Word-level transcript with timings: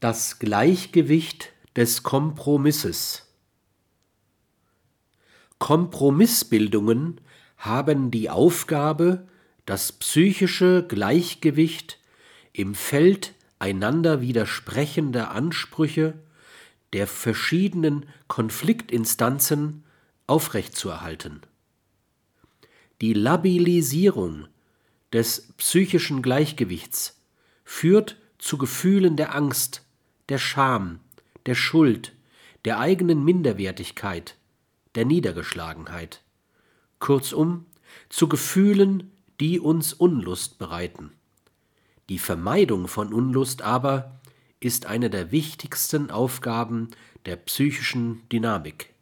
Das 0.00 0.38
Gleichgewicht 0.38 1.50
des 1.74 2.04
Kompromisses 2.04 3.26
Kompromissbildungen 5.58 7.20
haben 7.56 8.12
die 8.12 8.30
Aufgabe, 8.30 9.26
das 9.66 9.90
psychische 9.90 10.86
Gleichgewicht 10.86 11.98
im 12.52 12.76
Feld 12.76 13.34
einander 13.58 14.20
widersprechender 14.20 15.32
Ansprüche 15.32 16.14
der 16.92 17.08
verschiedenen 17.08 18.06
Konfliktinstanzen 18.28 19.82
aufrechtzuerhalten. 20.28 21.40
Die 23.00 23.14
Labilisierung 23.14 24.46
des 25.12 25.48
psychischen 25.56 26.22
Gleichgewichts 26.22 27.20
führt 27.64 28.16
zu 28.38 28.58
Gefühlen 28.58 29.16
der 29.16 29.34
Angst, 29.34 29.82
der 30.28 30.38
Scham, 30.38 31.00
der 31.46 31.54
Schuld, 31.54 32.14
der 32.64 32.78
eigenen 32.78 33.24
Minderwertigkeit, 33.24 34.36
der 34.94 35.04
Niedergeschlagenheit, 35.04 36.22
kurzum 36.98 37.66
zu 38.08 38.28
Gefühlen, 38.28 39.12
die 39.40 39.60
uns 39.60 39.92
Unlust 39.92 40.58
bereiten. 40.58 41.12
Die 42.08 42.18
Vermeidung 42.18 42.88
von 42.88 43.12
Unlust 43.12 43.62
aber 43.62 44.20
ist 44.60 44.86
eine 44.86 45.10
der 45.10 45.30
wichtigsten 45.30 46.10
Aufgaben 46.10 46.88
der 47.26 47.36
psychischen 47.36 48.28
Dynamik 48.30 48.94